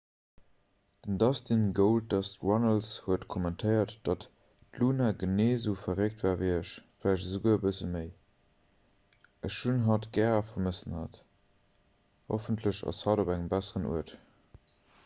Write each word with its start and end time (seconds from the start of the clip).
den 1.01 1.17
dustin 1.23 1.59
goldust 1.79 2.39
runnels 2.51 2.87
huet 3.07 3.27
kommentéiert 3.33 3.93
datt 4.09 4.25
d'luna 4.77 5.09
genee 5.25 5.51
esou 5.59 5.75
verréckt 5.83 6.25
war 6.29 6.33
ewéi 6.45 6.49
ech 6.61 6.71
vläicht 7.05 7.29
esouguer 7.29 7.59
e 7.59 7.61
bësse 7.67 7.91
méi 7.93 8.03
ech 9.51 9.59
hunn 9.67 9.85
hatt 9.91 10.11
gär 10.19 10.33
a 10.41 10.43
vermëssen 10.55 10.99
hatt 11.01 11.21
hoffentlech 12.37 12.81
ass 12.93 13.05
hatt 13.11 13.25
op 13.25 13.33
engem 13.39 13.49
besseren 13.57 13.89
uert. 13.95 14.17